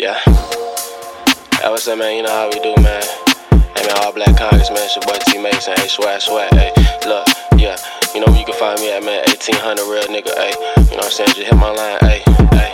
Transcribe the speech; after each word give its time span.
Yeah. 0.00 0.16
Hey, 1.60 1.68
what's 1.68 1.86
up, 1.86 1.98
man? 1.98 2.16
You 2.16 2.22
know 2.22 2.32
how 2.32 2.48
we 2.48 2.58
do, 2.58 2.72
man. 2.80 3.02
Hey, 3.76 3.84
man, 3.84 3.98
all 4.00 4.14
black 4.14 4.34
Congress, 4.34 4.70
man. 4.70 4.80
It's 4.80 4.96
your 4.96 5.04
boy 5.04 5.18
T 5.26 5.36
Mason. 5.36 5.74
Hey, 5.76 5.88
swag, 5.88 6.22
swag. 6.22 6.50
Hey, 6.54 6.72
look, 7.06 7.28
yeah. 7.58 7.76
You 8.14 8.20
know 8.20 8.32
where 8.32 8.40
you 8.40 8.46
can 8.46 8.54
find 8.54 8.80
me 8.80 8.90
at, 8.96 9.04
man. 9.04 9.20
1800 9.28 9.84
real 9.84 10.04
nigga. 10.04 10.32
Hey, 10.40 10.56
you 10.88 10.96
know 10.96 11.04
what 11.04 11.04
I'm 11.04 11.10
saying? 11.10 11.28
Just 11.36 11.42
hit 11.42 11.54
my 11.54 11.68
line. 11.68 11.98
Hey, 12.00 12.22
hey. 12.56 12.72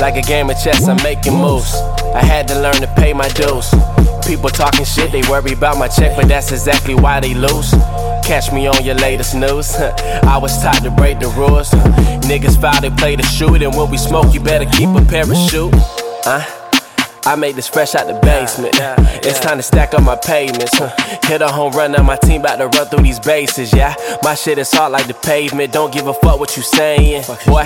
Like 0.00 0.16
a 0.16 0.26
game 0.26 0.50
of 0.50 0.58
chess, 0.58 0.88
I'm 0.88 1.00
making 1.04 1.34
moves. 1.34 1.72
I 2.18 2.24
had 2.24 2.48
to 2.48 2.60
learn 2.60 2.82
to 2.82 2.92
pay 2.96 3.12
my 3.12 3.28
dues. 3.28 3.72
People 4.26 4.50
talking 4.50 4.84
shit, 4.84 5.12
they 5.12 5.22
worry 5.30 5.52
about 5.52 5.78
my 5.78 5.86
check, 5.86 6.16
but 6.16 6.26
that's 6.26 6.50
exactly 6.50 6.96
why 6.96 7.20
they 7.20 7.34
lose. 7.34 7.72
Catch 8.26 8.50
me 8.52 8.66
on 8.66 8.84
your 8.84 8.96
latest 8.96 9.36
news. 9.36 9.76
I 9.76 10.36
was 10.36 10.60
taught 10.60 10.82
to 10.82 10.90
break 10.90 11.20
the 11.20 11.28
rules. 11.28 11.70
Niggas 12.26 12.60
foul, 12.60 12.80
they 12.80 12.90
play 12.90 13.14
the 13.14 13.22
shoot, 13.22 13.62
and 13.62 13.72
when 13.76 13.88
we 13.88 13.96
smoke, 13.96 14.34
you 14.34 14.40
better 14.40 14.64
keep 14.64 14.88
a 14.88 15.04
parachute. 15.04 15.72
Huh? 16.24 16.65
I 17.26 17.34
made 17.34 17.56
this 17.56 17.66
fresh 17.66 17.96
out 17.96 18.06
the 18.06 18.14
basement. 18.20 18.74
It's 19.26 19.40
time 19.40 19.56
to 19.56 19.62
stack 19.62 19.94
up 19.94 20.02
my 20.04 20.14
payments. 20.14 20.78
Huh. 20.78 20.94
Hit 21.24 21.42
a 21.42 21.48
home 21.48 21.72
run, 21.72 21.90
now 21.90 22.04
my 22.04 22.14
team 22.14 22.42
about 22.42 22.56
to 22.56 22.68
run 22.68 22.86
through 22.86 23.02
these 23.02 23.18
bases. 23.18 23.72
Yeah, 23.74 23.96
my 24.22 24.36
shit 24.36 24.58
is 24.58 24.72
hard 24.72 24.92
like 24.92 25.08
the 25.08 25.14
pavement. 25.14 25.72
Don't 25.72 25.92
give 25.92 26.06
a 26.06 26.14
fuck 26.14 26.38
what 26.38 26.56
you 26.56 26.62
saying. 26.62 27.24
Boy, 27.46 27.64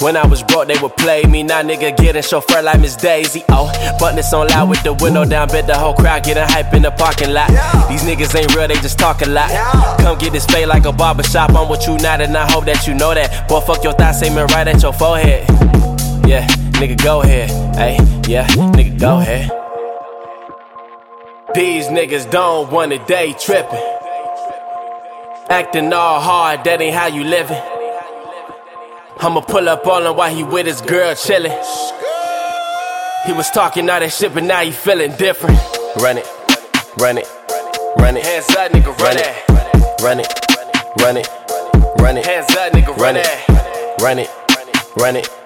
when 0.00 0.16
I 0.16 0.24
was 0.24 0.44
broke, 0.44 0.68
they 0.68 0.78
would 0.80 0.96
play 0.96 1.24
me. 1.24 1.42
Now 1.42 1.62
nigga 1.62 1.96
getting 1.96 2.22
chauffeur 2.22 2.62
like 2.62 2.80
Miss 2.80 2.94
Daisy. 2.94 3.42
Oh, 3.48 3.66
button 3.98 4.14
this 4.14 4.32
on 4.32 4.46
loud 4.46 4.68
with 4.70 4.84
the 4.84 4.92
window 4.92 5.24
down, 5.24 5.48
bet 5.48 5.66
the 5.66 5.76
whole 5.76 5.94
crowd 5.94 6.22
getting 6.22 6.44
hype 6.46 6.72
in 6.72 6.82
the 6.82 6.92
parking 6.92 7.32
lot. 7.32 7.48
These 7.88 8.04
niggas 8.04 8.38
ain't 8.38 8.54
real, 8.54 8.68
they 8.68 8.76
just 8.76 9.00
talk 9.00 9.22
a 9.22 9.28
lot. 9.28 9.50
Come 9.98 10.16
get 10.18 10.32
this 10.32 10.46
fade 10.46 10.68
like 10.68 10.84
a 10.84 10.92
barber 10.92 11.24
shop. 11.24 11.50
I'm 11.50 11.68
with 11.68 11.88
you 11.88 11.96
now, 11.98 12.20
and 12.20 12.36
I 12.36 12.48
hope 12.48 12.66
that 12.66 12.86
you 12.86 12.94
know 12.94 13.14
that. 13.14 13.48
Boy, 13.48 13.60
fuck 13.62 13.82
your 13.82 13.94
thigh 13.94 14.12
statement 14.12 14.52
right 14.52 14.68
at 14.68 14.80
your 14.80 14.92
forehead. 14.92 15.44
Yeah, 16.24 16.46
nigga, 16.82 17.02
go 17.02 17.22
ahead. 17.22 17.50
Hey, 17.76 17.96
yeah, 18.28 18.46
nigga, 18.48 18.98
go 18.98 19.20
ahead. 19.20 19.50
These 21.54 21.86
niggas 21.86 22.28
don't 22.30 22.72
want 22.72 22.92
a 22.92 22.98
day 23.06 23.34
tripping. 23.38 23.78
Acting 25.48 25.92
all 25.92 26.18
hard, 26.18 26.64
that 26.64 26.80
ain't 26.80 26.94
how 26.94 27.06
you 27.06 27.22
living. 27.22 27.60
I'ma 29.20 29.42
pull 29.42 29.68
up 29.68 29.86
on 29.86 30.06
him 30.06 30.16
while 30.16 30.34
he 30.34 30.42
with 30.42 30.66
his 30.66 30.80
girl 30.80 31.14
chillin'. 31.14 31.56
He 33.26 33.32
was 33.32 33.48
talking 33.50 33.88
all 33.88 34.00
that 34.00 34.12
shit, 34.12 34.34
but 34.34 34.42
now 34.42 34.62
he 34.62 34.72
feeling 34.72 35.14
different. 35.16 35.58
Run 35.98 36.18
it, 36.18 36.26
run 36.98 37.18
it, 37.18 37.28
run 37.98 38.16
it. 38.16 38.24
Hands 38.24 38.50
up, 38.56 38.72
nigga, 38.72 38.98
run 38.98 39.16
it. 39.18 40.02
Run 40.02 40.18
it, 40.18 40.26
run 40.98 41.16
it, 41.16 41.28
run 42.00 42.16
it. 42.16 42.26
Hands 42.26 42.50
up, 42.56 42.72
nigga, 42.72 42.96
run 42.96 43.16
it. 43.16 43.26
Run 44.00 44.18
it, 44.18 44.30
run 44.50 44.68
it, 44.68 44.96
run 44.96 45.16
it. 45.16 45.41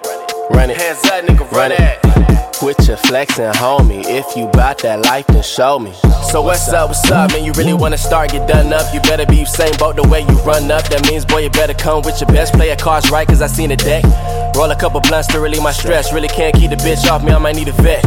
Hands 0.49 1.05
up, 1.05 1.25
nigga, 1.25 1.51
run 1.51 1.71
it. 1.71 2.55
Quit 2.59 2.87
your 2.87 2.97
flexing, 2.97 3.45
homie. 3.53 4.03
If 4.05 4.35
you 4.35 4.47
bout 4.47 4.79
that 4.79 5.01
life, 5.05 5.27
then 5.27 5.43
show 5.43 5.79
me. 5.79 5.93
So 6.31 6.41
what's 6.41 6.67
up, 6.69 6.89
what's 6.89 7.09
up, 7.11 7.31
man? 7.31 7.43
You 7.43 7.51
really 7.53 7.73
wanna 7.73 7.97
start, 7.97 8.31
get 8.31 8.47
done 8.47 8.71
up. 8.73 8.93
You 8.93 8.99
better 9.01 9.25
be 9.25 9.45
same 9.45 9.75
boat 9.77 9.95
the 9.95 10.07
way 10.07 10.21
you 10.21 10.39
run 10.41 10.69
up. 10.71 10.87
That 10.89 11.07
means, 11.07 11.25
boy, 11.25 11.39
you 11.39 11.49
better 11.49 11.73
come 11.73 12.01
with 12.03 12.19
your 12.21 12.27
best 12.27 12.53
player 12.53 12.75
cards 12.75 13.09
right, 13.09 13.27
cause 13.27 13.41
I 13.41 13.47
seen 13.47 13.69
the 13.69 13.75
deck. 13.75 14.03
Roll 14.55 14.71
a 14.71 14.75
couple 14.75 14.99
blunts 15.01 15.27
to 15.29 15.39
relieve 15.39 15.63
my 15.63 15.71
stress. 15.71 16.13
Really 16.13 16.27
can't 16.27 16.55
keep 16.55 16.69
the 16.69 16.77
bitch 16.77 17.09
off 17.09 17.23
me, 17.23 17.31
I 17.31 17.37
might 17.37 17.55
need 17.55 17.67
a 17.67 17.73
vet. 17.73 18.03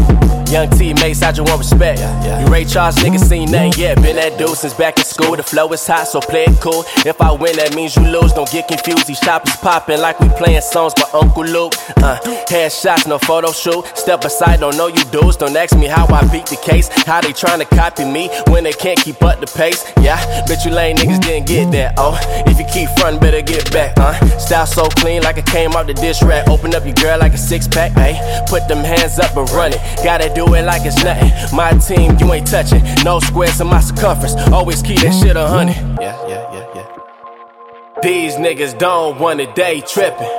Young 0.51 0.69
teammates, 0.71 1.23
I 1.23 1.31
just 1.31 1.49
want 1.49 1.61
respect. 1.61 2.01
You 2.01 2.47
Ray 2.51 2.65
Charles, 2.65 2.97
niggas 2.97 3.29
seen 3.29 3.53
nothing 3.53 3.73
yet. 3.77 4.03
Been 4.03 4.17
that 4.17 4.37
dude 4.37 4.57
since 4.57 4.75
back 4.75 4.99
in 4.99 5.05
school. 5.05 5.37
The 5.37 5.45
flow 5.45 5.73
is 5.73 5.87
hot, 5.87 6.09
so 6.09 6.19
play 6.19 6.43
it 6.43 6.61
cool. 6.61 6.83
If 7.07 7.21
I 7.21 7.31
win, 7.31 7.55
that 7.57 7.77
means 7.77 7.95
you 7.95 8.03
lose. 8.03 8.33
Don't 8.33 8.51
get 8.51 8.67
confused. 8.67 9.07
These 9.07 9.21
choppers 9.21 9.55
popping 9.57 10.01
like 10.01 10.19
we 10.19 10.29
playing 10.31 10.63
songs 10.63 10.93
by 10.95 11.07
Uncle 11.15 11.45
Luke. 11.45 11.75
Uh, 11.99 12.19
headshots, 12.51 13.07
no 13.07 13.19
photo 13.19 13.53
shoot. 13.53 13.87
Step 13.97 14.25
aside, 14.25 14.59
don't 14.59 14.77
know 14.77 14.89
you 14.89 15.05
dudes. 15.13 15.37
Don't 15.37 15.55
ask 15.55 15.77
me 15.79 15.87
how 15.87 16.07
I 16.07 16.27
beat 16.33 16.47
the 16.47 16.57
case. 16.57 16.89
How 17.07 17.21
they 17.21 17.33
trying 17.33 17.61
to 17.61 17.67
copy 17.67 18.05
me 18.05 18.29
when 18.49 18.65
they 18.65 18.73
can't 18.73 18.99
keep 18.99 19.23
up 19.23 19.39
the 19.39 19.47
pace. 19.47 19.85
Yeah, 20.01 20.19
bet 20.47 20.65
you 20.65 20.73
lame 20.73 20.97
niggas 20.97 21.21
didn't 21.21 21.47
get 21.47 21.71
that. 21.73 21.95
Oh, 21.97 22.19
if 22.47 22.59
you 22.59 22.67
keep 22.75 22.89
frontin', 22.99 23.21
better 23.21 23.41
get 23.41 23.71
back. 23.71 23.97
Uh, 23.99 24.19
style 24.37 24.67
so 24.67 24.89
clean 24.99 25.23
like 25.23 25.37
it 25.37 25.47
came 25.47 25.75
out 25.75 25.87
the 25.87 25.95
dish 25.95 26.23
rack. 26.31 26.49
Open 26.49 26.75
up 26.75 26.85
your 26.87 26.95
girl 26.95 27.19
like 27.19 27.35
a 27.35 27.39
six 27.39 27.67
pack. 27.67 27.93
Hey, 27.93 28.15
put 28.49 28.69
them 28.69 28.83
hands 28.85 29.19
up 29.19 29.37
and 29.37 29.51
run 29.51 29.73
it. 29.73 29.81
Gotta 30.05 30.33
do 30.33 30.55
it 30.55 30.63
like 30.63 30.83
it's 30.87 31.03
nothing. 31.05 31.33
My 31.55 31.73
team, 31.73 32.17
you 32.19 32.33
ain't 32.33 32.47
touching. 32.47 32.83
No 33.05 33.19
squares 33.21 33.61
in 33.61 33.67
my 33.67 33.81
circumference. 33.81 34.35
Always 34.53 34.81
keep 34.83 35.01
that 35.01 35.13
shit 35.21 35.37
a 35.37 35.47
hundred. 35.47 35.77
Yeah, 36.01 36.17
yeah, 36.29 36.55
yeah, 36.55 36.67
yeah. 36.77 38.01
These 38.03 38.35
niggas 38.37 38.79
don't 38.79 39.19
want 39.19 39.41
a 39.41 39.53
day 39.53 39.81
tripping. 39.81 40.35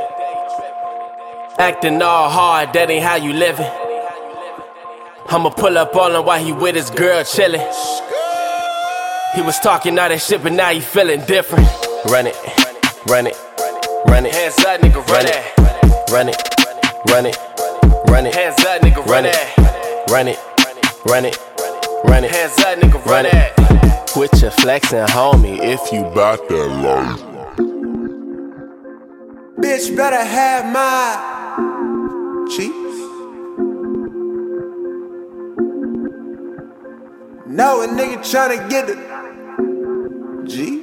Acting 1.60 2.02
all 2.02 2.30
hard, 2.30 2.74
that 2.74 2.90
ain't 2.90 3.04
how 3.04 3.18
you 3.18 3.34
living. 3.34 3.70
I'ma 5.30 5.50
pull 5.50 5.78
up 5.78 5.96
on 5.96 6.16
him 6.16 6.26
while 6.26 6.44
he 6.44 6.52
with 6.52 6.76
his 6.76 6.90
girl 6.90 7.22
chillin'. 7.24 7.62
He 9.36 9.42
was 9.42 9.60
talking 9.60 9.98
all 10.00 10.10
that 10.10 10.22
shit, 10.22 10.42
but 10.44 10.54
now 10.54 10.72
he 10.72 10.80
feeling 10.80 11.24
different. 11.26 11.68
Run 12.06 12.28
it, 12.28 12.36
run 13.08 13.28
it, 13.28 13.38
run 14.08 14.26
it. 14.26 14.34
Hands 14.34 14.58
up, 14.60 14.82
nigga, 14.82 15.06
run 15.08 15.26
it. 15.26 15.62
Run 16.12 16.30
it, 16.30 16.38
run 17.08 17.26
it, 17.26 17.38
run 18.10 18.26
it. 18.26 18.36
Hands 18.36 18.60
up, 18.66 18.82
nigga, 18.82 19.06
run 19.06 19.26
it. 19.26 19.36
Run 20.10 20.28
it, 20.28 20.40
run 21.06 21.26
it, 21.26 21.38
run 22.04 22.24
it. 22.24 22.32
Hands 22.32 22.60
up, 22.60 22.80
nigga, 22.80 23.06
run 23.06 23.26
it. 23.26 24.10
Quit 24.12 24.42
your 24.42 24.52
flexing, 24.52 25.00
homie, 25.08 25.58
if 25.62 25.92
you 25.94 26.06
About 26.06 26.50
that 26.50 26.68
life. 26.84 27.22
Bitch 29.62 29.96
better 29.96 30.24
have 30.24 30.66
my 30.74 31.16
cheeks. 32.50 32.98
Know 37.48 37.84
a 37.84 37.88
nigga 37.88 38.18
tryna 38.20 38.70
get 38.70 38.88
the 38.88 38.96
G's. 40.46 40.81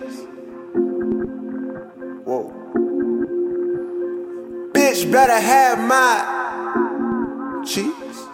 Bitch 4.99 5.13
better 5.13 5.39
have 5.39 5.79
my 5.79 7.63
cheeks. 7.65 8.27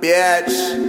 Bitch. 0.00 0.79